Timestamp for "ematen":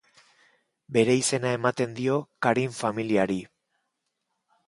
1.57-1.93